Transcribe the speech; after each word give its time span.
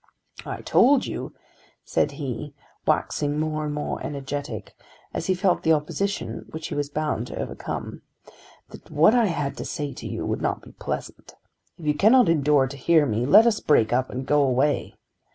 "I 0.47 0.63
told 0.63 1.05
you," 1.05 1.35
said 1.85 2.13
he 2.13 2.55
waxing 2.87 3.39
more 3.39 3.65
and 3.65 3.73
more 3.75 4.03
energetic, 4.03 4.73
as 5.13 5.27
he 5.27 5.35
felt 5.35 5.61
the 5.61 5.73
opposition 5.73 6.47
which 6.49 6.69
he 6.69 6.73
was 6.73 6.89
bound 6.89 7.27
to 7.27 7.39
overcome, 7.39 8.01
"that 8.69 8.89
what 8.89 9.13
I 9.13 9.25
had 9.27 9.55
to 9.57 9.63
say 9.63 9.93
to 9.93 10.07
you 10.07 10.25
would 10.25 10.41
not 10.41 10.63
be 10.63 10.71
pleasant. 10.71 11.35
If 11.77 11.85
you 11.85 11.93
cannot 11.93 12.29
endure 12.29 12.65
to 12.65 12.77
hear 12.77 13.05
me, 13.05 13.27
let 13.27 13.45
us 13.45 13.59
break 13.59 13.93
up 13.93 14.09
and 14.09 14.25
go 14.25 14.41
away. 14.41 14.95